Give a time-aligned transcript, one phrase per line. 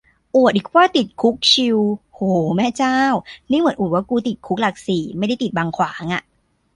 [0.35, 1.77] อวดอีกว่าติดคุกชิล
[2.13, 2.19] โห
[2.55, 2.99] แม่เจ้า
[3.51, 6.23] นี่เหมือนอวดว่ากูติดคุกหลักสี่ไม่ได้ติดบางขวางอะ